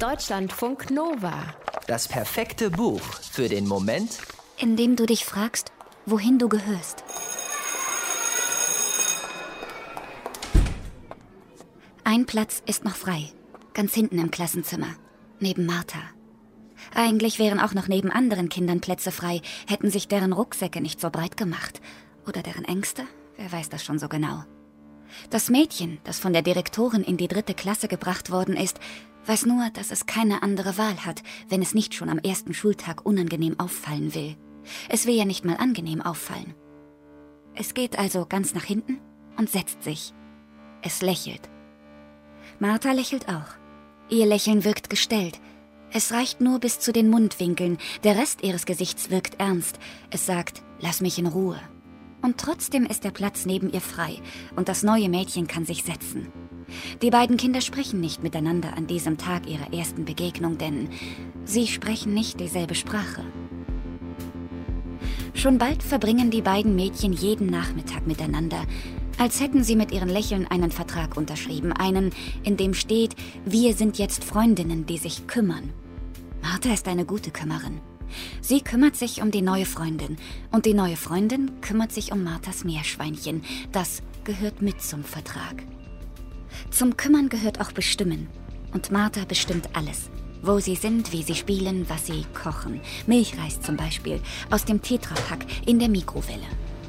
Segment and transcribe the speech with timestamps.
[0.00, 1.42] Deutschlandfunk Nova.
[1.88, 4.18] Das perfekte Buch für den Moment,
[4.56, 5.72] in dem du dich fragst,
[6.06, 7.02] wohin du gehörst.
[12.04, 13.24] Ein Platz ist noch frei,
[13.74, 14.94] ganz hinten im Klassenzimmer,
[15.40, 15.98] neben Martha.
[16.94, 21.10] Eigentlich wären auch noch neben anderen Kindern Plätze frei, hätten sich deren Rucksäcke nicht so
[21.10, 21.80] breit gemacht.
[22.24, 23.02] Oder deren Ängste?
[23.36, 24.44] Wer weiß das schon so genau.
[25.30, 28.78] Das Mädchen, das von der Direktorin in die dritte Klasse gebracht worden ist,
[29.26, 33.04] weiß nur, dass es keine andere Wahl hat, wenn es nicht schon am ersten Schultag
[33.04, 34.36] unangenehm auffallen will.
[34.88, 36.54] Es will ja nicht mal angenehm auffallen.
[37.54, 39.00] Es geht also ganz nach hinten
[39.36, 40.12] und setzt sich.
[40.82, 41.48] Es lächelt.
[42.58, 43.56] Martha lächelt auch.
[44.08, 45.40] Ihr Lächeln wirkt gestellt.
[45.90, 49.78] Es reicht nur bis zu den Mundwinkeln, der Rest ihres Gesichts wirkt ernst.
[50.10, 51.60] Es sagt, lass mich in Ruhe.
[52.20, 54.20] Und trotzdem ist der Platz neben ihr frei
[54.56, 56.32] und das neue Mädchen kann sich setzen.
[57.02, 60.88] Die beiden Kinder sprechen nicht miteinander an diesem Tag ihrer ersten Begegnung, denn
[61.44, 63.24] sie sprechen nicht dieselbe Sprache.
[65.34, 68.64] Schon bald verbringen die beiden Mädchen jeden Nachmittag miteinander,
[69.18, 72.10] als hätten sie mit ihren Lächeln einen Vertrag unterschrieben, einen,
[72.44, 73.14] in dem steht,
[73.44, 75.72] wir sind jetzt Freundinnen, die sich kümmern.
[76.42, 77.80] Martha ist eine gute Kümmerin.
[78.40, 80.16] Sie kümmert sich um die neue Freundin
[80.50, 83.42] und die neue Freundin kümmert sich um Marthas Meerschweinchen.
[83.70, 85.62] Das gehört mit zum Vertrag.
[86.70, 88.28] Zum Kümmern gehört auch Bestimmen.
[88.72, 90.10] Und Martha bestimmt alles.
[90.42, 92.80] Wo sie sind, wie sie spielen, was sie kochen.
[93.06, 96.46] Milchreis zum Beispiel, aus dem Tetrapack in der Mikrowelle.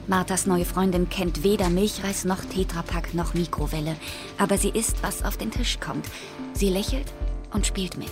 [0.08, 3.96] Marthas neue Freundin kennt weder Milchreis noch Tetrapack noch Mikrowelle.
[4.38, 6.06] Aber sie isst, was auf den Tisch kommt.
[6.54, 7.14] Sie lächelt
[7.52, 8.12] und spielt mit.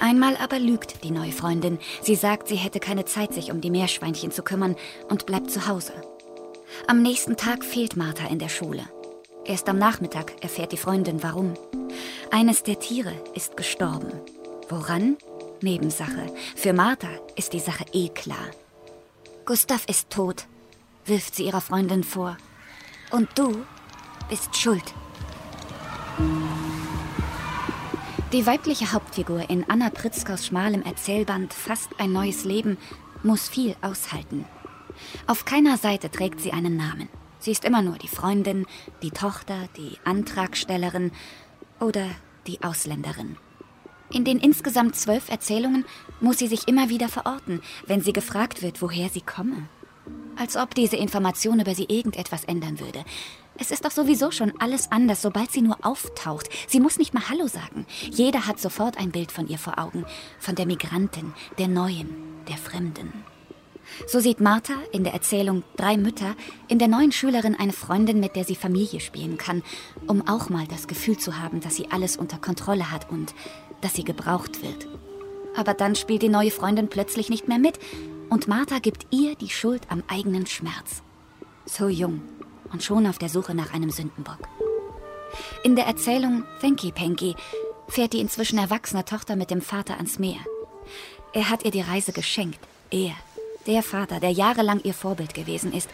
[0.00, 1.78] Einmal aber lügt die neue Freundin.
[2.02, 4.76] Sie sagt, sie hätte keine Zeit, sich um die Meerschweinchen zu kümmern
[5.08, 5.92] und bleibt zu Hause.
[6.86, 8.82] Am nächsten Tag fehlt Martha in der Schule.
[9.48, 11.54] Erst am Nachmittag erfährt die Freundin, warum.
[12.30, 14.12] Eines der Tiere ist gestorben.
[14.68, 15.16] Woran?
[15.62, 16.26] Nebensache.
[16.54, 18.46] Für Martha ist die Sache eh klar.
[19.46, 20.44] Gustav ist tot,
[21.06, 22.36] wirft sie ihrer Freundin vor.
[23.10, 23.64] Und du
[24.28, 24.84] bist schuld.
[28.32, 32.76] Die weibliche Hauptfigur in Anna Pritzkers schmalem Erzählband Fast ein neues Leben
[33.22, 34.44] muss viel aushalten.
[35.26, 37.08] Auf keiner Seite trägt sie einen Namen.
[37.38, 38.66] Sie ist immer nur die Freundin,
[39.02, 41.12] die Tochter, die Antragstellerin
[41.80, 42.06] oder
[42.46, 43.36] die Ausländerin.
[44.10, 45.84] In den insgesamt zwölf Erzählungen
[46.20, 49.68] muss sie sich immer wieder verorten, wenn sie gefragt wird, woher sie komme.
[50.36, 53.04] Als ob diese Information über sie irgendetwas ändern würde.
[53.58, 56.48] Es ist doch sowieso schon alles anders, sobald sie nur auftaucht.
[56.68, 57.86] Sie muss nicht mal Hallo sagen.
[58.10, 60.06] Jeder hat sofort ein Bild von ihr vor Augen.
[60.38, 62.14] Von der Migrantin, der Neuen,
[62.48, 63.12] der Fremden.
[64.06, 66.34] So sieht Martha in der Erzählung Drei Mütter
[66.68, 69.62] in der neuen Schülerin eine Freundin, mit der sie Familie spielen kann,
[70.06, 73.34] um auch mal das Gefühl zu haben, dass sie alles unter Kontrolle hat und
[73.80, 74.86] dass sie gebraucht wird.
[75.56, 77.78] Aber dann spielt die neue Freundin plötzlich nicht mehr mit
[78.30, 81.02] und Martha gibt ihr die Schuld am eigenen Schmerz.
[81.64, 82.22] So jung,
[82.72, 84.48] und schon auf der Suche nach einem Sündenbock.
[85.62, 87.34] In der Erzählung Thanky Panky
[87.88, 90.40] fährt die inzwischen erwachsene Tochter mit dem Vater ans Meer.
[91.32, 92.60] Er hat ihr die Reise geschenkt.
[92.90, 93.12] Er,
[93.68, 95.88] der Vater, der jahrelang ihr Vorbild gewesen ist,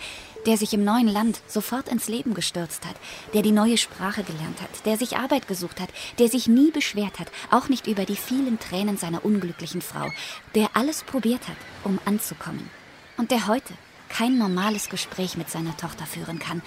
[0.47, 2.95] der sich im neuen Land sofort ins Leben gestürzt hat,
[3.35, 7.19] der die neue Sprache gelernt hat, der sich Arbeit gesucht hat, der sich nie beschwert
[7.19, 10.09] hat, auch nicht über die vielen Tränen seiner unglücklichen Frau,
[10.55, 12.71] der alles probiert hat, um anzukommen.
[13.17, 13.75] Und der heute
[14.09, 16.63] kein normales Gespräch mit seiner Tochter führen kann.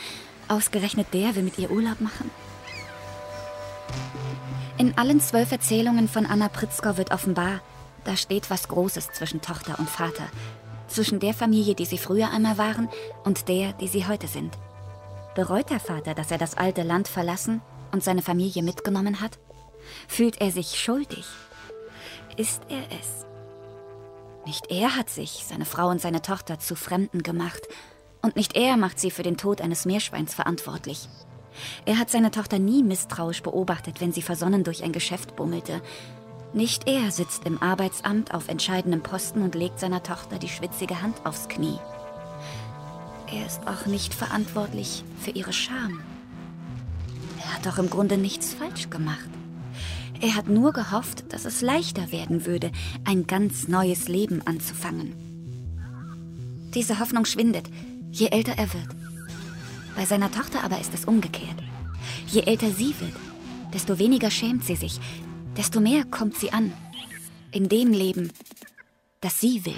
[0.50, 2.30] Ausgerechnet der will mit ihr Urlaub machen?
[4.78, 7.62] In allen zwölf Erzählungen von Anna Pritzker wird offenbar,
[8.04, 10.28] da steht was Großes zwischen Tochter und Vater.
[10.88, 12.90] Zwischen der Familie, die sie früher einmal waren,
[13.24, 14.58] und der, die sie heute sind.
[15.36, 17.62] Bereut der Vater, dass er das alte Land verlassen
[17.92, 19.38] und seine Familie mitgenommen hat?
[20.08, 21.26] Fühlt er sich schuldig?
[22.38, 23.26] Ist er es?
[24.46, 27.62] Nicht er hat sich, seine Frau und seine Tochter zu Fremden gemacht.
[28.22, 31.10] Und nicht er macht sie für den Tod eines Meerschweins verantwortlich.
[31.86, 35.82] Er hat seine Tochter nie misstrauisch beobachtet, wenn sie versonnen durch ein Geschäft bummelte.
[36.54, 41.26] Nicht er sitzt im Arbeitsamt auf entscheidendem Posten und legt seiner Tochter die schwitzige Hand
[41.26, 41.78] aufs Knie.
[43.32, 46.00] Er ist auch nicht verantwortlich für ihre Scham.
[47.40, 49.30] Er hat doch im Grunde nichts falsch gemacht.
[50.22, 52.72] Er hat nur gehofft, dass es leichter werden würde,
[53.04, 55.14] ein ganz neues Leben anzufangen.
[56.74, 57.70] Diese Hoffnung schwindet,
[58.12, 58.88] je älter er wird.
[59.96, 61.62] Bei seiner Tochter aber ist es umgekehrt.
[62.28, 63.14] Je älter sie wird,
[63.74, 65.00] desto weniger schämt sie sich,
[65.58, 66.72] desto mehr kommt sie an.
[67.52, 68.32] In dem Leben,
[69.22, 69.76] das sie will.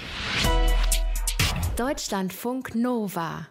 [1.76, 3.48] Deutschlandfunk Nova